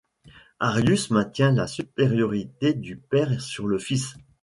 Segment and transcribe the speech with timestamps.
[0.59, 4.15] Arius maintient la supériorité du Père sur le Fils.